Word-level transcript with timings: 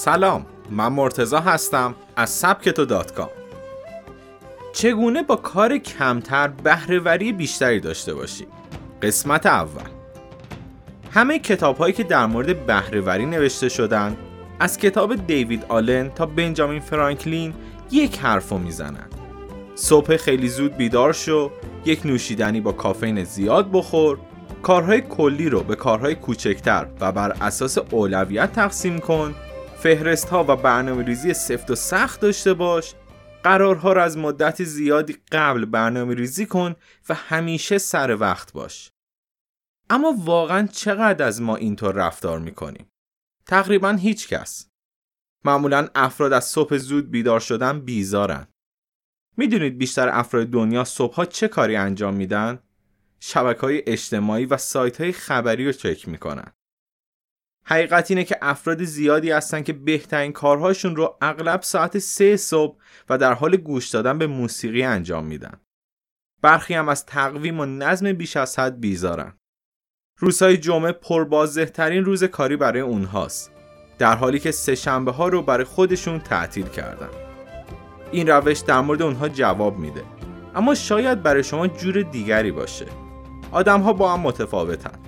سلام 0.00 0.46
من 0.70 0.88
مرتضی 0.88 1.40
هستم 1.40 1.94
از 2.16 2.30
سبکتو 2.30 2.84
dot 2.84 3.14
com. 3.14 3.28
چگونه 4.72 5.22
با 5.22 5.36
کار 5.36 5.78
کمتر 5.78 6.48
بهره‌وری 6.48 7.32
بیشتری 7.32 7.80
داشته 7.80 8.14
باشیم 8.14 8.46
قسمت 9.02 9.46
اول. 9.46 9.90
همه 11.10 11.38
کتاب 11.38 11.76
هایی 11.76 11.92
که 11.92 12.04
در 12.04 12.26
مورد 12.26 12.66
بهره‌وری 12.66 13.26
نوشته 13.26 13.68
شدن 13.68 14.16
از 14.60 14.78
کتاب 14.78 15.26
دیوید 15.26 15.64
آلن 15.68 16.10
تا 16.10 16.26
بنجامین 16.26 16.80
فرانکلین 16.80 17.54
یک 17.90 18.18
حرفو 18.18 18.58
می‌زنن. 18.58 19.08
صبح 19.74 20.16
خیلی 20.16 20.48
زود 20.48 20.76
بیدار 20.76 21.12
شو 21.12 21.50
یک 21.84 22.06
نوشیدنی 22.06 22.60
با 22.60 22.72
کافین 22.72 23.24
زیاد 23.24 23.70
بخور 23.72 24.18
کارهای 24.62 25.00
کلی 25.00 25.48
رو 25.48 25.60
به 25.60 25.76
کارهای 25.76 26.14
کوچکتر 26.14 26.86
و 27.00 27.12
بر 27.12 27.36
اساس 27.40 27.78
اولویت 27.78 28.52
تقسیم 28.52 28.98
کن 28.98 29.34
فهرست 29.82 30.28
ها 30.28 30.44
و 30.48 30.56
برنامه 30.56 31.04
ریزی 31.04 31.34
سفت 31.34 31.70
و 31.70 31.74
سخت 31.74 32.20
داشته 32.20 32.54
باش. 32.54 32.94
قرارها 33.42 33.92
را 33.92 34.04
از 34.04 34.18
مدت 34.18 34.64
زیادی 34.64 35.16
قبل 35.32 35.64
برنامه 35.64 36.14
ریزی 36.14 36.46
کن 36.46 36.76
و 37.08 37.14
همیشه 37.14 37.78
سر 37.78 38.16
وقت 38.16 38.52
باش. 38.52 38.90
اما 39.90 40.14
واقعا 40.18 40.66
چقدر 40.66 41.26
از 41.26 41.42
ما 41.42 41.56
اینطور 41.56 41.94
رفتار 41.94 42.38
می‌کنیم؟ 42.38 42.86
تقریبا 43.46 43.90
هیچ 43.90 44.28
کس. 44.28 44.68
معمولا 45.44 45.88
افراد 45.94 46.32
از 46.32 46.44
صبح 46.44 46.76
زود 46.76 47.10
بیدار 47.10 47.40
شدن 47.40 47.80
بیزارن. 47.80 48.46
می‌دونید 49.36 49.78
بیشتر 49.78 50.08
افراد 50.08 50.46
دنیا 50.46 50.84
صبحها 50.84 51.24
چه 51.24 51.48
کاری 51.48 51.76
انجام 51.76 52.14
میدن؟ 52.14 52.58
شبکه 53.20 53.60
های 53.60 53.82
اجتماعی 53.86 54.46
و 54.46 54.56
سایت 54.56 55.00
های 55.00 55.12
خبری 55.12 55.66
رو 55.66 55.72
چک 55.72 56.08
می‌کنن. 56.08 56.52
حقیقت 57.64 58.10
اینه 58.10 58.24
که 58.24 58.36
افراد 58.42 58.84
زیادی 58.84 59.30
هستن 59.30 59.62
که 59.62 59.72
بهترین 59.72 60.32
کارهاشون 60.32 60.96
رو 60.96 61.16
اغلب 61.20 61.62
ساعت 61.62 61.98
سه 61.98 62.36
صبح 62.36 62.78
و 63.08 63.18
در 63.18 63.32
حال 63.32 63.56
گوش 63.56 63.88
دادن 63.88 64.18
به 64.18 64.26
موسیقی 64.26 64.82
انجام 64.82 65.26
میدن. 65.26 65.60
برخی 66.42 66.74
هم 66.74 66.88
از 66.88 67.06
تقویم 67.06 67.60
و 67.60 67.66
نظم 67.66 68.12
بیش 68.12 68.36
از 68.36 68.58
حد 68.58 68.80
بیزارن. 68.80 69.32
روزهای 70.18 70.56
جمعه 70.56 70.92
پربازده 70.92 71.66
ترین 71.66 72.04
روز 72.04 72.24
کاری 72.24 72.56
برای 72.56 72.80
اونهاست. 72.80 73.50
در 73.98 74.16
حالی 74.16 74.38
که 74.38 74.50
سه 74.50 74.74
شنبه 74.74 75.12
ها 75.12 75.28
رو 75.28 75.42
برای 75.42 75.64
خودشون 75.64 76.18
تعطیل 76.18 76.66
کردن. 76.66 77.08
این 78.12 78.26
روش 78.26 78.58
در 78.58 78.80
مورد 78.80 79.02
اونها 79.02 79.28
جواب 79.28 79.78
میده. 79.78 80.02
اما 80.54 80.74
شاید 80.74 81.22
برای 81.22 81.44
شما 81.44 81.66
جور 81.66 82.02
دیگری 82.02 82.52
باشه. 82.52 82.86
آدم 83.52 83.80
ها 83.80 83.92
با 83.92 84.12
هم 84.12 84.20
متفاوتن. 84.20 84.99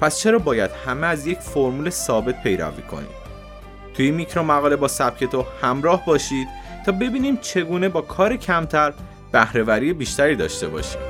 پس 0.00 0.18
چرا 0.18 0.38
باید 0.38 0.70
همه 0.86 1.06
از 1.06 1.26
یک 1.26 1.38
فرمول 1.38 1.90
ثابت 1.90 2.42
پیروی 2.42 2.82
کنیم 2.82 3.08
توی 3.94 4.10
میکرو 4.10 4.42
مقاله 4.42 4.76
با 4.76 4.88
سبک 4.88 5.24
تو 5.24 5.44
همراه 5.62 6.04
باشید 6.06 6.48
تا 6.86 6.92
ببینیم 6.92 7.36
چگونه 7.36 7.88
با 7.88 8.00
کار 8.00 8.36
کمتر 8.36 8.92
بهرهوری 9.32 9.92
بیشتری 9.92 10.36
داشته 10.36 10.68
باشیم. 10.68 11.00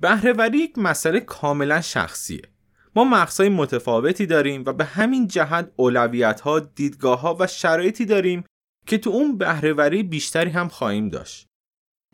بهرهوری 0.00 0.58
یک 0.58 0.78
مسئله 0.78 1.20
کاملا 1.20 1.80
شخصیه. 1.80 2.51
ما 2.96 3.04
مقصای 3.04 3.48
متفاوتی 3.48 4.26
داریم 4.26 4.62
و 4.66 4.72
به 4.72 4.84
همین 4.84 5.28
جهت 5.28 5.72
اولویت 5.76 6.40
ها، 6.40 6.60
دیدگاه 6.60 7.20
ها 7.20 7.36
و 7.40 7.46
شرایطی 7.46 8.04
داریم 8.04 8.44
که 8.86 8.98
تو 8.98 9.10
اون 9.10 9.38
بهرهوری 9.38 10.02
بیشتری 10.02 10.50
هم 10.50 10.68
خواهیم 10.68 11.08
داشت. 11.08 11.46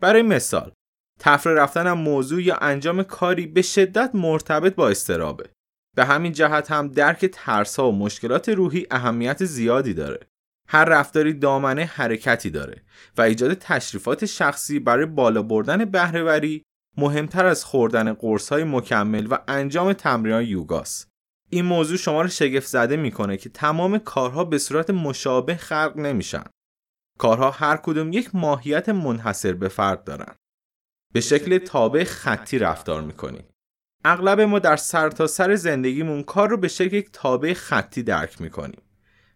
برای 0.01 0.21
مثال، 0.21 0.71
تفره 1.19 1.53
رفتن 1.53 1.87
هم 1.87 1.97
موضوع 1.97 2.41
یا 2.41 2.55
انجام 2.55 3.03
کاری 3.03 3.47
به 3.47 3.61
شدت 3.61 4.11
مرتبط 4.13 4.75
با 4.75 4.89
استرابه. 4.89 5.49
به 5.95 6.05
همین 6.05 6.31
جهت 6.31 6.71
هم 6.71 6.87
درک 6.87 7.25
ترس 7.25 7.79
ها 7.79 7.89
و 7.89 7.95
مشکلات 7.95 8.49
روحی 8.49 8.87
اهمیت 8.91 9.45
زیادی 9.45 9.93
داره. 9.93 10.19
هر 10.67 10.85
رفتاری 10.85 11.33
دامنه 11.33 11.85
حرکتی 11.85 12.49
داره 12.49 12.81
و 13.17 13.21
ایجاد 13.21 13.53
تشریفات 13.53 14.25
شخصی 14.25 14.79
برای 14.79 15.05
بالا 15.05 15.41
بردن 15.41 15.85
بهرهوری 15.85 16.63
مهمتر 16.99 17.45
از 17.45 17.65
خوردن 17.65 18.13
قرص 18.13 18.49
های 18.49 18.63
مکمل 18.63 19.27
و 19.31 19.37
انجام 19.47 19.93
تمرین 19.93 20.49
یوگاست. 20.49 21.09
این 21.49 21.65
موضوع 21.65 21.97
شما 21.97 22.21
رو 22.21 22.27
شگفت 22.27 22.67
زده 22.67 22.97
می‌کنه 22.97 23.37
که 23.37 23.49
تمام 23.49 23.97
کارها 23.97 24.43
به 24.43 24.57
صورت 24.57 24.89
مشابه 24.89 25.55
خلق 25.55 25.93
نمیشن. 25.97 26.43
کارها 27.19 27.51
هر 27.51 27.77
کدوم 27.77 28.13
یک 28.13 28.29
ماهیت 28.33 28.89
منحصر 28.89 29.53
به 29.53 29.67
فرد 29.67 30.03
دارن. 30.03 30.35
به 31.13 31.21
شکل 31.21 31.57
تابع 31.57 32.03
خطی 32.03 32.59
رفتار 32.59 33.01
می‌کنیم. 33.01 33.43
اغلب 34.05 34.41
ما 34.41 34.59
در 34.59 34.75
سرتاسر 34.75 35.45
سر 35.45 35.55
زندگیمون 35.55 36.23
کار 36.23 36.49
رو 36.49 36.57
به 36.57 36.67
شکل 36.67 36.95
یک 36.95 37.09
تابع 37.13 37.53
خطی 37.53 38.03
درک 38.03 38.41
می‌کنیم. 38.41 38.81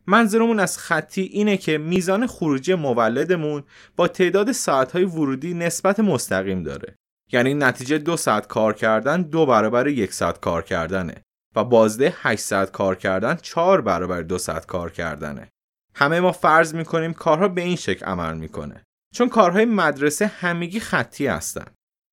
منظورمون 0.08 0.60
از 0.60 0.78
خطی 0.78 1.22
اینه 1.22 1.58
که 1.58 1.78
میزان 1.78 2.28
خروجی 2.28 2.74
مولدمون 2.74 3.64
با 3.96 4.08
تعداد 4.08 4.52
ساعتهای 4.52 5.04
ورودی 5.04 5.54
نسبت 5.54 6.00
مستقیم 6.00 6.64
داره. 6.64 6.96
یعنی 7.34 7.54
نتیجه 7.54 7.98
دو 7.98 8.18
ساعت 8.18 8.48
کار 8.48 8.74
کردن 8.74 9.22
دو 9.22 9.46
برابر 9.46 9.88
یک 9.88 10.14
ساعت 10.14 10.40
کار 10.40 10.64
کردنه 10.64 11.24
و 11.56 11.64
بازده 11.64 12.14
8 12.18 12.42
ساعت 12.42 12.72
کار 12.72 12.96
کردن 12.96 13.36
چهار 13.36 13.82
برابر 13.82 14.22
دو 14.22 14.38
ساعت 14.38 14.66
کار 14.66 14.92
کردنه. 14.92 15.50
همه 15.96 16.20
ما 16.20 16.32
فرض 16.32 16.76
می‌کنیم 16.76 17.14
کارها 17.14 17.48
به 17.48 17.62
این 17.62 17.76
شکل 17.76 18.06
عمل 18.06 18.38
می‌کنه 18.38 18.84
چون 19.16 19.30
کارهای 19.30 19.66
مدرسه 19.66 20.28
همگی 20.28 20.80
خطی 20.80 21.28
هستن 21.28 21.66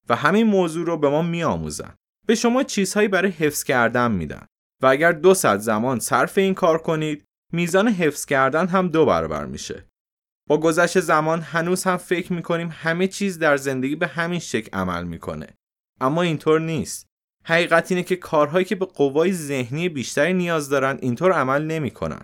و 0.08 0.16
همین 0.16 0.46
موضوع 0.46 0.86
رو 0.86 0.96
به 0.96 1.08
ما 1.08 1.22
میآموزن. 1.22 1.94
به 2.26 2.34
شما 2.34 2.62
چیزهایی 2.62 3.08
برای 3.08 3.30
حفظ 3.30 3.64
کردن 3.64 4.12
میدن 4.12 4.46
و 4.82 4.86
اگر 4.86 5.12
دو 5.12 5.34
ساعت 5.34 5.60
زمان 5.60 5.98
صرف 5.98 6.38
این 6.38 6.54
کار 6.54 6.78
کنید 6.78 7.24
میزان 7.52 7.88
حفظ 7.88 8.24
کردن 8.24 8.66
هم 8.66 8.88
دو 8.88 9.06
برابر 9.06 9.46
میشه. 9.46 9.84
با 10.50 10.58
گذشت 10.58 11.00
زمان 11.00 11.40
هنوز 11.40 11.84
هم 11.84 11.96
فکر 11.96 12.32
می‌کنیم 12.32 12.70
همه 12.72 13.06
چیز 13.06 13.38
در 13.38 13.56
زندگی 13.56 13.96
به 13.96 14.06
همین 14.06 14.38
شکل 14.38 14.78
عمل 14.78 15.04
می‌کنه. 15.04 15.46
اما 16.00 16.22
اینطور 16.22 16.60
نیست. 16.60 17.06
حقیقت 17.44 17.92
اینه 17.92 18.02
که 18.02 18.16
کارهایی 18.16 18.64
که 18.64 18.74
به 18.74 18.86
قوای 18.86 19.32
ذهنی 19.32 19.88
بیشتری 19.88 20.32
نیاز 20.32 20.68
دارن 20.68 20.98
اینطور 21.02 21.32
عمل 21.32 21.64
نمی‌کنن. 21.64 22.22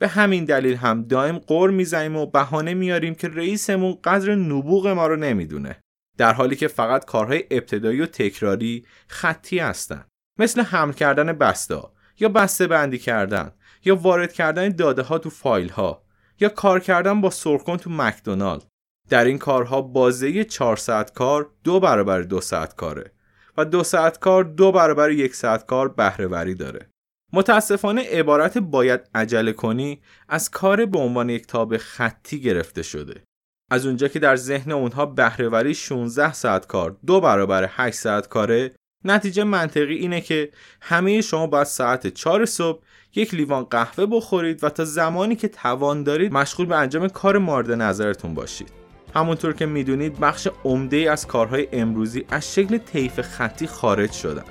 به 0.00 0.08
همین 0.08 0.44
دلیل 0.44 0.76
هم 0.76 1.02
دائم 1.02 1.38
قور 1.38 1.70
می‌زنیم 1.70 2.16
و 2.16 2.26
بهانه 2.26 2.74
میاریم 2.74 3.14
که 3.14 3.28
رئیسمون 3.28 3.98
قدر 4.04 4.34
نبوغ 4.34 4.86
ما 4.86 5.06
رو 5.06 5.16
نمی‌دونه. 5.16 5.80
در 6.18 6.32
حالی 6.32 6.56
که 6.56 6.68
فقط 6.68 7.04
کارهای 7.04 7.44
ابتدایی 7.50 8.00
و 8.00 8.06
تکراری 8.06 8.86
خطی 9.08 9.58
هستن. 9.58 10.04
مثل 10.38 10.60
حمل 10.60 10.92
کردن 10.92 11.32
بسته 11.32 11.82
یا 12.20 12.28
بسته 12.28 12.66
بندی 12.66 12.98
کردن 12.98 13.52
یا 13.84 13.96
وارد 13.96 14.32
کردن 14.32 14.68
داده 14.68 15.02
ها 15.02 15.18
تو 15.18 15.30
فایل 15.30 15.68
ها 15.68 16.03
یا 16.40 16.48
کار 16.48 16.80
کردن 16.80 17.20
با 17.20 17.30
سرکن 17.30 17.76
تو 17.76 17.90
مکدونالد. 17.90 18.66
در 19.10 19.24
این 19.24 19.38
کارها 19.38 19.82
بازه 19.82 20.44
4 20.44 20.76
ساعت 20.76 21.12
کار 21.12 21.50
دو 21.64 21.80
برابر 21.80 22.20
دو 22.20 22.40
ساعت 22.40 22.74
کاره. 22.74 23.12
و 23.56 23.64
دو 23.64 23.84
ساعت 23.84 24.18
کار 24.18 24.44
دو 24.44 24.72
برابر 24.72 25.10
یک 25.10 25.34
ساعت 25.34 25.66
کار 25.66 25.88
بهرهوری 25.88 26.54
داره. 26.54 26.88
متاسفانه 27.32 28.02
عبارت 28.02 28.58
باید 28.58 29.00
عجله 29.14 29.52
کنی 29.52 30.02
از 30.28 30.50
کار 30.50 30.86
به 30.86 30.98
عنوان 30.98 31.30
یک 31.30 31.46
تاب 31.46 31.76
خطی 31.76 32.40
گرفته 32.40 32.82
شده. 32.82 33.22
از 33.70 33.86
اونجا 33.86 34.08
که 34.08 34.18
در 34.18 34.36
ذهن 34.36 34.72
اونها 34.72 35.06
بهرهوری 35.06 35.74
16 35.74 36.32
ساعت 36.32 36.66
کار 36.66 36.96
دو 37.06 37.20
برابر 37.20 37.68
8 37.70 37.96
ساعت 37.96 38.28
کاره 38.28 38.74
نتیجه 39.04 39.44
منطقی 39.44 39.94
اینه 39.94 40.20
که 40.20 40.50
همه 40.80 41.20
شما 41.20 41.46
باید 41.46 41.66
ساعت 41.66 42.06
4 42.06 42.44
صبح 42.44 42.82
یک 43.14 43.34
لیوان 43.34 43.64
قهوه 43.64 44.06
بخورید 44.06 44.64
و 44.64 44.68
تا 44.68 44.84
زمانی 44.84 45.36
که 45.36 45.48
توان 45.48 46.02
دارید 46.02 46.32
مشغول 46.32 46.66
به 46.66 46.76
انجام 46.76 47.08
کار 47.08 47.38
مورد 47.38 47.72
نظرتون 47.72 48.34
باشید. 48.34 48.72
همونطور 49.14 49.52
که 49.52 49.66
می‌دونید 49.66 50.20
بخش 50.20 50.48
عمده 50.64 50.96
از 50.96 51.26
کارهای 51.26 51.68
امروزی 51.72 52.24
از 52.30 52.54
شکل 52.54 52.78
طیف 52.78 53.20
خطی 53.20 53.66
خارج 53.66 54.12
شدن 54.12 54.44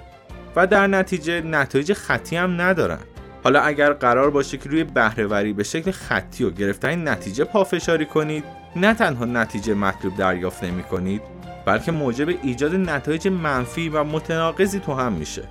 و 0.55 0.67
در 0.67 0.87
نتیجه 0.87 1.41
نتایج 1.41 1.93
خطی 1.93 2.35
هم 2.35 2.61
ندارن. 2.61 2.99
حالا 3.43 3.61
اگر 3.61 3.93
قرار 3.93 4.29
باشه 4.29 4.57
که 4.57 4.69
روی 4.69 4.83
بهرهوری 4.83 5.53
به 5.53 5.63
شکل 5.63 5.91
خطی 5.91 6.43
و 6.43 6.49
گرفتن 6.49 7.07
نتیجه 7.07 7.43
پافشاری 7.43 8.05
کنید 8.05 8.43
نه 8.75 8.93
تنها 8.93 9.25
نتیجه 9.25 9.73
مطلوب 9.73 10.17
دریافت 10.17 10.63
نمی 10.63 10.83
کنید 10.83 11.21
بلکه 11.65 11.91
موجب 11.91 12.29
ایجاد 12.43 12.75
نتایج 12.75 13.27
منفی 13.27 13.89
و 13.89 14.03
متناقضی 14.03 14.79
تو 14.79 14.93
هم 14.93 15.13
میشه. 15.13 15.43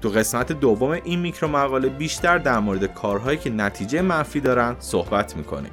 تو 0.00 0.08
قسمت 0.08 0.52
دوم 0.52 0.90
این 0.90 1.20
میکرو 1.20 1.48
مقاله 1.48 1.88
بیشتر 1.88 2.38
در 2.38 2.58
مورد 2.58 2.84
کارهایی 2.94 3.38
که 3.38 3.50
نتیجه 3.50 4.02
منفی 4.02 4.40
دارن 4.40 4.76
صحبت 4.78 5.36
می‌کنیم. 5.36 5.72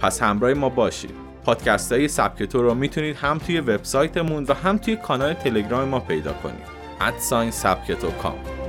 پس 0.00 0.22
همراه 0.22 0.54
ما 0.54 0.68
باشید. 0.68 1.14
پادکست 1.44 1.92
های 1.92 2.08
سبکتو 2.08 2.62
رو 2.62 2.74
می‌تونید 2.74 3.16
هم 3.16 3.38
توی 3.38 3.60
وبسایتمون 3.60 4.44
و 4.48 4.54
هم 4.54 4.78
توی 4.78 4.96
کانال 4.96 5.32
تلگرام 5.34 5.88
ما 5.88 6.00
پیدا 6.00 6.32
کنید. 6.32 6.80
ادساین 7.00 7.50
سبکتو 7.50 8.10
کام. 8.10 8.59